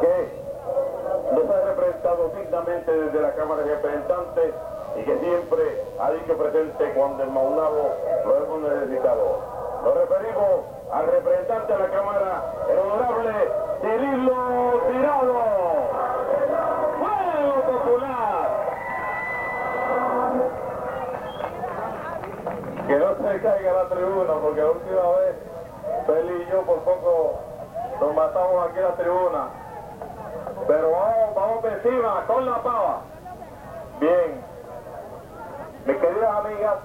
[0.00, 0.40] que
[1.32, 4.54] nos ha representado dignamente desde la Cámara de Representantes
[4.96, 7.90] y que siempre ha dicho presente cuando el Maunabo
[8.26, 9.38] lo hemos necesitado.
[9.84, 13.32] Nos referimos al representante de la Cámara, el honorable
[13.80, 15.34] Cirilo Tirado.
[16.98, 18.48] ¡Fuego Popular!
[22.88, 25.36] Que no se caiga la tribuna, porque la última vez
[26.06, 27.38] Feli y yo por poco
[28.00, 29.59] nos matamos aquí en la tribuna.
[30.70, 33.00] Pero vamos, vamos encima, con la pava.
[33.98, 34.40] Bien.
[35.84, 36.76] Mis queridas amigas,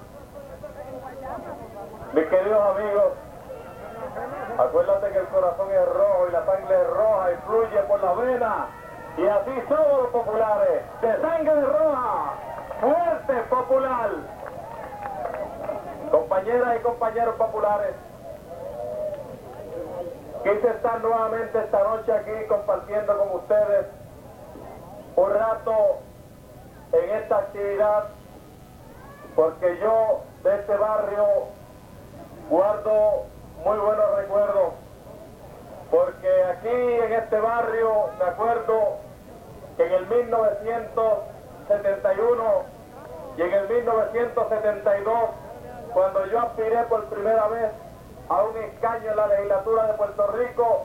[2.12, 3.12] mis queridos amigos,
[4.58, 8.16] acuérdate que el corazón es rojo y la sangre es roja y fluye por las
[8.16, 8.66] venas.
[9.18, 12.32] Y así somos los populares, de sangre roja,
[12.80, 14.10] fuerte popular.
[16.10, 17.94] Compañeras y compañeros populares,
[20.46, 23.86] quise estar nuevamente esta noche aquí compartiendo con ustedes
[25.16, 25.98] un rato
[26.92, 28.04] en esta actividad
[29.34, 31.26] porque yo de este barrio
[32.48, 33.24] guardo
[33.64, 34.74] muy buenos recuerdos,
[35.90, 38.98] porque aquí en este barrio me acuerdo
[39.76, 42.44] que en el 1971
[43.36, 45.14] y en el 1972,
[45.92, 47.72] cuando yo aspiré por primera vez
[48.28, 50.84] a un escaño en la legislatura de Puerto Rico,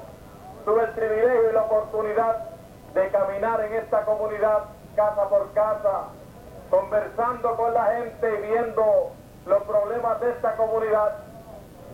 [0.66, 2.50] tuve el privilegio y la oportunidad
[2.94, 6.03] de caminar en esta comunidad casa por casa,
[6.69, 9.12] conversando con la gente y viendo
[9.45, 11.17] los problemas de esta comunidad.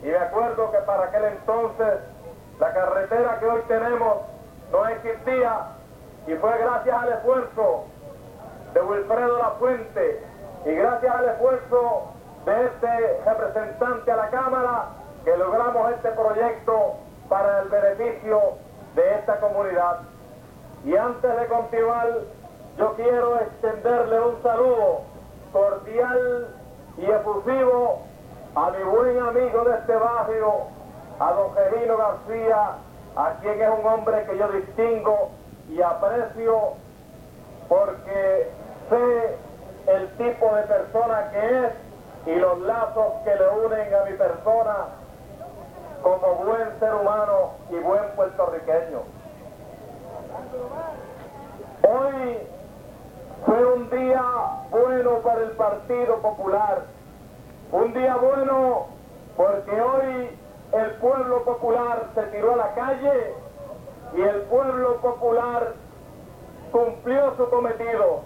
[0.04, 2.00] Y me acuerdo que para aquel entonces
[2.60, 4.18] la carretera que hoy tenemos
[4.72, 5.68] no existía
[6.28, 7.86] y fue gracias al esfuerzo
[8.74, 10.24] de Wilfredo La Fuente
[10.66, 12.12] y gracias al esfuerzo
[12.46, 14.86] de este representante a la Cámara
[15.28, 16.94] que logramos este proyecto
[17.28, 18.40] para el beneficio
[18.96, 20.00] de esta comunidad.
[20.86, 22.08] Y antes de continuar,
[22.78, 25.02] yo quiero extenderle un saludo
[25.52, 26.48] cordial
[26.98, 28.04] y efusivo
[28.56, 30.54] a mi buen amigo de este barrio,
[31.20, 32.78] a don Gerino García,
[33.18, 35.32] a quien es un hombre que yo distingo
[35.68, 36.76] y aprecio
[37.68, 38.50] porque
[38.90, 39.38] sé
[39.88, 41.72] el tipo de persona que es
[42.28, 44.88] y los lazos que le unen a mi persona
[46.02, 49.02] como buen ser humano y buen puertorriqueño.
[51.84, 52.38] Hoy
[53.46, 54.24] fue un día
[54.72, 56.84] bueno para el Partido Popular,
[57.72, 58.88] un día bueno
[59.36, 60.38] porque hoy
[60.74, 63.34] el pueblo popular se tiró a la calle
[64.16, 65.74] y el pueblo popular
[66.72, 68.22] cumplió su cometido.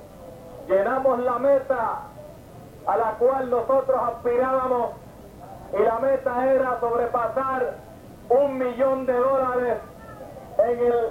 [0.68, 2.02] Llenamos la meta
[2.88, 4.92] a la cual nosotros aspirábamos
[5.74, 7.76] y la meta era sobrepasar
[8.30, 9.78] un millón de dólares
[10.58, 11.10] en el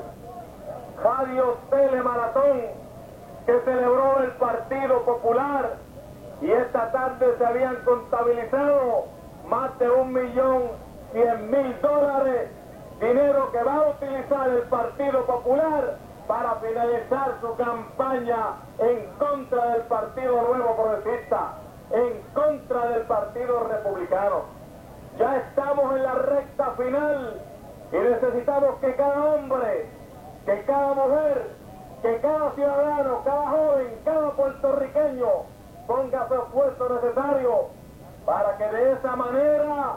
[1.03, 2.61] Radio Telemaratón
[3.47, 5.77] que celebró el Partido Popular.
[6.43, 9.07] Y esta tarde se habían contabilizado
[9.49, 10.63] más de un millón
[11.13, 12.51] cien mil dólares,
[13.01, 19.83] dinero que va a utilizar el Partido Popular para finalizar su campaña en contra del
[19.83, 21.55] Partido Nuevo Progresista,
[24.11, 24.43] Republicano.
[25.19, 27.41] Ya estamos en la recta final
[27.93, 29.87] y necesitamos que cada hombre,
[30.47, 31.51] que cada mujer,
[32.03, 35.29] que cada ciudadano, cada joven, cada puertorriqueño
[35.87, 37.67] ponga su esfuerzo necesario
[38.25, 39.97] para que de esa manera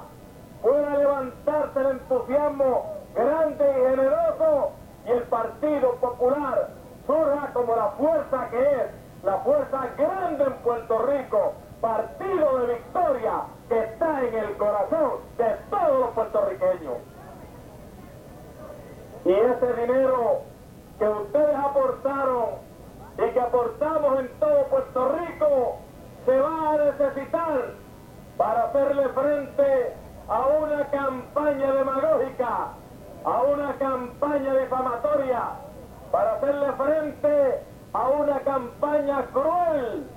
[0.61, 2.85] pueda levantarse el entusiasmo
[3.15, 4.71] grande y generoso
[5.05, 6.69] y el Partido Popular
[7.07, 13.43] surja como la fuerza que es, la fuerza grande en Puerto Rico, partido de victoria
[13.69, 16.97] que está en el corazón de todos los puertorriqueños.
[19.25, 20.41] Y ese dinero
[20.99, 22.45] que ustedes aportaron
[23.17, 25.77] y que aportamos en todo Puerto Rico
[26.25, 27.73] se va a necesitar
[28.37, 29.93] para hacerle frente
[30.27, 32.67] a una campaña demagógica,
[33.23, 35.41] a una campaña difamatoria,
[36.11, 40.07] para hacerle frente a una campaña cruel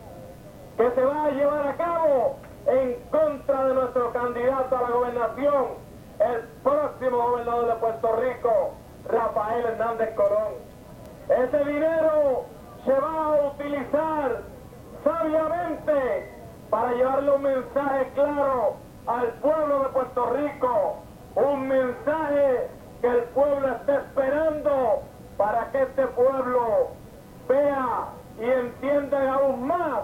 [0.77, 2.37] que se va a llevar a cabo
[2.67, 5.67] en contra de nuestro candidato a la gobernación,
[6.19, 8.75] el próximo gobernador de Puerto Rico,
[9.09, 10.55] Rafael Hernández Colón.
[11.29, 12.45] Ese dinero
[12.85, 14.43] se va a utilizar
[15.05, 16.33] sabiamente
[16.71, 18.75] para llevarle un mensaje claro
[19.07, 20.97] al pueblo de Puerto Rico,
[21.37, 22.69] un mensaje
[23.01, 25.03] que el pueblo está esperando
[25.37, 26.89] para que este pueblo
[27.49, 28.09] vea
[28.41, 30.01] y entienda aún más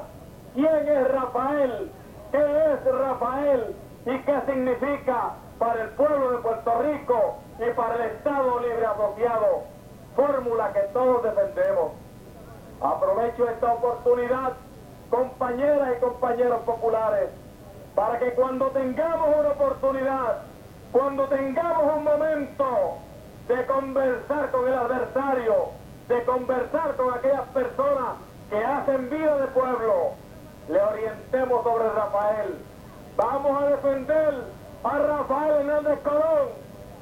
[0.55, 1.91] quién es Rafael,
[2.33, 3.77] qué es Rafael
[4.07, 9.63] y qué significa para el pueblo de Puerto Rico y para el Estado Libre Asociado.
[10.17, 11.93] fórmula que todos defendemos.
[12.83, 14.53] Aprovecho esta oportunidad,
[15.09, 17.31] compañeras y compañeros populares,
[17.95, 20.39] para que cuando tengamos una oportunidad,
[20.91, 22.97] cuando tengamos un momento
[23.49, 25.55] de conversar con el adversario,
[26.09, 28.17] de conversar con aquellas personas
[28.51, 30.13] que hacen vida de pueblo,
[30.69, 32.59] le orientemos sobre Rafael.
[33.17, 34.35] Vamos a defender
[34.85, 36.49] a Rafael Hernández Colón,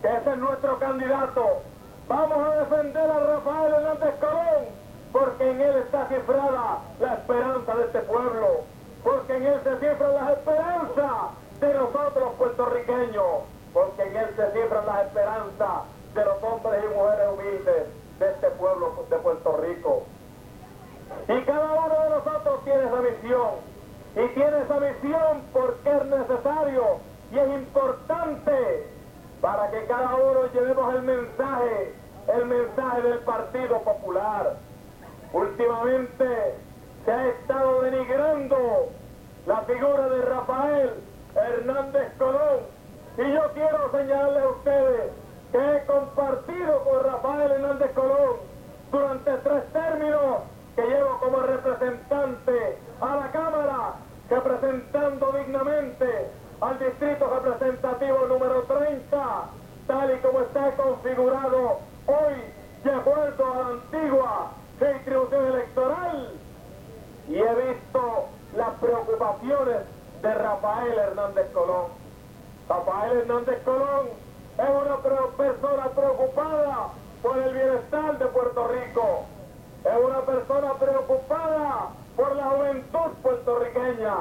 [0.03, 1.63] que ese es nuestro candidato.
[2.09, 4.65] Vamos a defender a Rafael Hernández Colón,
[5.13, 8.47] porque en él está cifrada la esperanza de este pueblo,
[9.05, 11.17] porque en él se cifran las esperanzas
[11.61, 13.43] de nosotros puertorriqueños,
[13.73, 15.85] porque en él se cifran las esperanzas
[16.15, 17.87] de los hombres y mujeres humildes
[18.19, 20.03] de este pueblo de Puerto Rico.
[21.31, 23.51] Y cada uno de nosotros tiene esa misión.
[24.17, 26.99] Y tiene esa misión porque es necesario
[27.31, 28.87] y es importante
[29.41, 31.95] para que cada uno llevemos el mensaje,
[32.35, 34.57] el mensaje del Partido Popular.
[35.33, 36.55] Últimamente
[37.05, 38.89] se ha estado denigrando
[39.47, 40.91] la figura de Rafael
[41.37, 42.59] Hernández Colón.
[43.19, 45.13] Y yo quiero señalarle a ustedes
[45.53, 48.37] que he compartido con Rafael Hernández Colón
[48.91, 50.43] durante tres términos
[50.81, 53.95] que llevo como representante a la Cámara,
[54.31, 56.31] representando dignamente
[56.61, 59.45] al distrito representativo número 30,
[59.87, 62.35] tal y como está configurado hoy,
[62.85, 64.51] de acuerdo a la antigua
[64.81, 66.33] distribución electoral.
[67.29, 69.79] Y he visto las preocupaciones
[70.23, 71.87] de Rafael Hernández Colón.
[72.69, 74.07] Rafael Hernández Colón
[74.59, 74.97] es una
[75.37, 76.89] persona preocupada
[77.23, 79.27] por el bienestar de Puerto Rico.
[79.85, 84.15] Es una persona preocupada por la juventud puertorriqueña.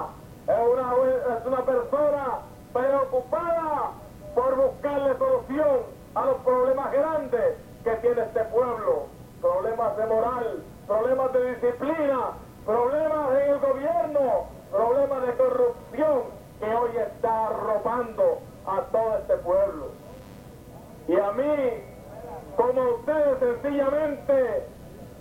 [0.47, 0.94] Es una,
[1.38, 2.39] es una persona
[2.73, 3.91] preocupada
[4.35, 5.79] por buscarle solución
[6.15, 9.07] a los problemas grandes que tiene este pueblo.
[9.41, 12.19] Problemas de moral, problemas de disciplina,
[12.65, 16.21] problemas en el gobierno, problemas de corrupción
[16.59, 19.88] que hoy está arropando a todo este pueblo.
[21.07, 21.83] Y a mí,
[22.56, 24.67] como ustedes sencillamente,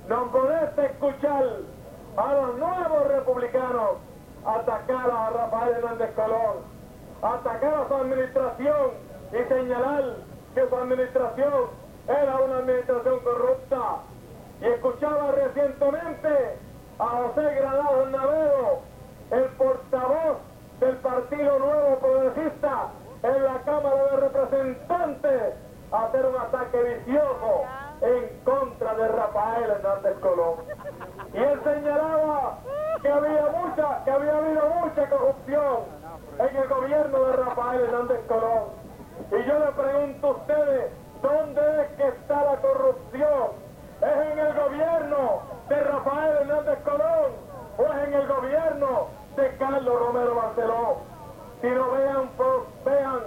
[0.08, 1.44] no podés escuchar
[2.16, 3.98] a los nuevos republicanos
[4.44, 6.56] atacar a Rafael Hernández Colón,
[7.20, 8.90] atacar a su administración
[9.32, 10.04] y señalar
[10.54, 11.52] que su administración
[12.06, 13.80] era una administración corrupta.
[14.62, 16.56] Y escuchaba recientemente
[16.98, 18.80] a José Granado Navedo,
[19.30, 20.38] el portavoz
[20.80, 22.88] del Partido Nuevo Progresista
[23.22, 25.54] en la Cámara de Representantes,
[25.92, 30.56] hacer un ataque vicioso en contra de Rafael Hernández Colón.
[31.32, 32.58] Y él señalaba
[33.02, 35.78] que había mucha, que había habido mucha corrupción
[36.38, 38.64] en el gobierno de Rafael Hernández Colón.
[39.30, 40.92] Y yo le pregunto a ustedes,
[41.22, 43.68] ¿dónde es que está la corrupción?
[44.00, 47.32] ¿Es en el gobierno de Rafael Hernández Colón
[47.78, 50.96] o es en el gobierno de Carlos Romero Barceló?
[51.60, 52.30] Si no vean,
[52.84, 53.20] vean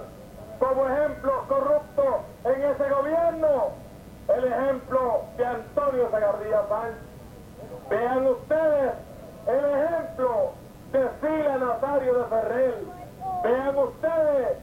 [0.58, 2.14] como ejemplos corruptos
[2.44, 3.82] en ese gobierno
[4.28, 7.12] el ejemplo de Antonio Zagardía Sánchez.
[7.88, 8.92] Vean ustedes
[9.46, 10.52] el ejemplo
[10.92, 12.74] de Sila Nazario de Ferrer.
[13.44, 14.58] Vean ustedes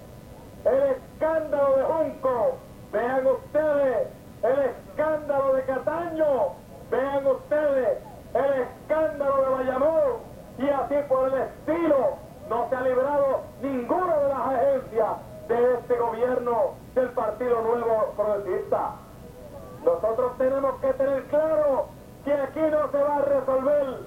[0.66, 2.58] el escándalo de Junco.
[2.92, 4.08] Vean ustedes
[4.44, 6.54] el escándalo de Cataño.
[6.92, 8.00] Vean ustedes
[8.34, 10.30] el escándalo de Bayamón.
[10.58, 12.18] Y así por el estilo
[12.50, 15.10] no se ha librado ninguna de las agencias
[15.48, 18.96] de este gobierno del Partido Nuevo Progresista.
[19.84, 21.88] Nosotros tenemos que tener claro
[22.26, 24.00] que aquí no se va a resolver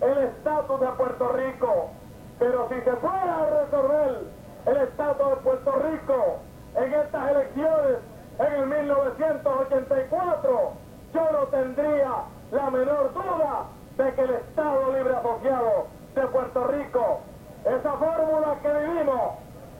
[0.00, 1.90] el estatus de Puerto Rico,
[2.38, 4.24] pero si se fuera a resolver
[4.66, 6.38] el estatus de Puerto Rico
[6.74, 7.98] en estas elecciones
[8.38, 10.72] en el 1984,
[11.14, 12.12] yo no tendría
[12.50, 17.20] la menor duda de que el Estado Libre Asociado de Puerto Rico,
[17.64, 19.34] esa fórmula que vivimos,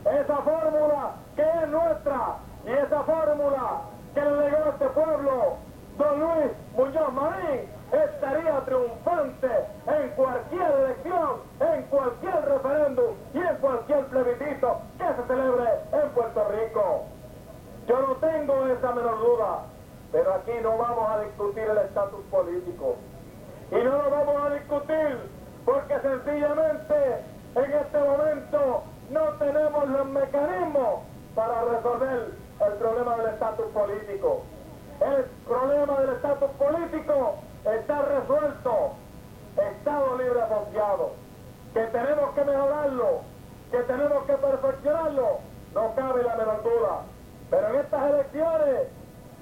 [0.05, 3.81] esa fórmula que es nuestra y esa fórmula
[4.15, 5.57] que le legó a este pueblo
[5.99, 9.51] don Luis Muñoz Marín estaría triunfante
[9.87, 16.49] en cualquier elección, en cualquier referéndum y en cualquier plebiscito que se celebre en Puerto
[16.49, 17.05] Rico.
[17.87, 19.59] Yo no tengo esa menor duda,
[20.13, 22.97] pero aquí no vamos a discutir el estatus político.
[23.71, 25.19] Y no lo vamos a discutir
[25.65, 26.95] porque sencillamente
[27.55, 31.01] en este momento no tenemos los mecanismos
[31.35, 34.43] para resolver el problema del estatus político.
[35.01, 38.93] El problema del estatus político está resuelto.
[39.57, 41.13] Estado libre asociado.
[41.75, 43.21] Que tenemos que mejorarlo,
[43.71, 45.39] que tenemos que perfeccionarlo,
[45.75, 47.03] no cabe la menor duda.
[47.51, 48.89] Pero en estas elecciones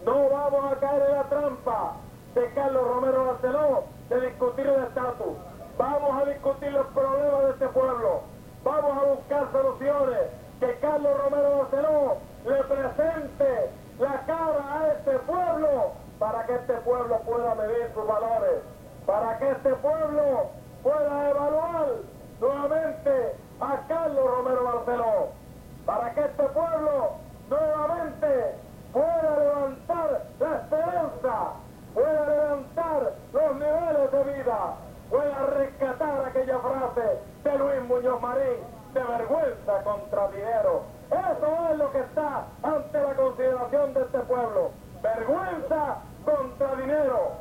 [0.04, 1.96] No vamos a caer en la trampa
[2.34, 5.36] de Carlos Romero Barceló de discutir el estatus.
[5.76, 8.20] Vamos a discutir los problemas de este pueblo.
[8.64, 10.18] Vamos a buscar soluciones.
[10.58, 17.18] Que Carlos Romero Barceló le presente la cara a este pueblo para que este pueblo
[17.20, 18.62] pueda medir sus valores.
[19.06, 20.50] Para que este pueblo
[20.82, 21.86] pueda evaluar
[22.40, 25.28] nuevamente a Carlos Romero Barceló.
[25.84, 27.10] Para que este pueblo
[27.48, 28.54] nuevamente
[28.92, 31.52] pueda levantar la esperanza,
[31.94, 34.74] pueda levantar los niveles de vida,
[35.10, 40.82] pueda rescatar aquella frase de Luis Muñoz Marín de vergüenza contra dinero.
[41.10, 44.70] Eso es lo que está ante la consideración de este pueblo.
[45.02, 47.32] Vergüenza contra dinero.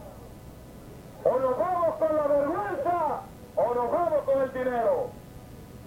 [1.24, 3.22] O nos vamos con la vergüenza
[3.56, 5.08] o nos vamos con el dinero.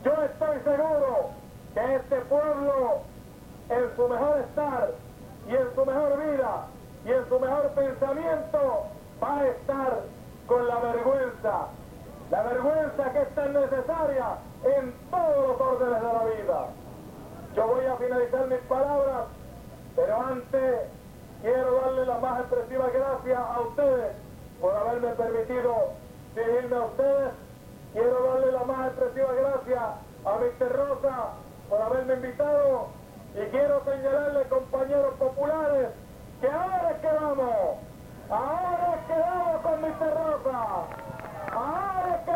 [0.04, 1.30] Yo estoy seguro
[1.74, 3.00] que este pueblo
[3.68, 4.90] en su mejor estar
[5.46, 6.66] y en su mejor vida
[7.04, 8.86] y en su mejor pensamiento
[9.22, 10.00] va a estar
[10.46, 11.68] con la vergüenza.
[12.30, 14.26] La vergüenza que es tan necesaria
[14.64, 16.66] en todos los órdenes de la vida.
[17.54, 19.24] Yo voy a finalizar mis palabras,
[19.94, 20.80] pero antes
[21.42, 24.12] quiero darle las más expresivas gracias a ustedes
[24.60, 25.74] por haberme permitido
[26.34, 27.41] dirigirme a ustedes.
[27.92, 29.82] Quiero darle las más expresivas gracias
[30.24, 30.72] a Mr.
[30.72, 31.28] Rosa
[31.68, 32.88] por haberme invitado
[33.34, 35.88] y quiero señalarle, compañeros populares,
[36.40, 37.76] que ahora es que vamos,
[38.30, 40.14] ahora es que vamos con Mr.
[40.14, 40.86] Rosa,
[41.52, 42.31] ahora es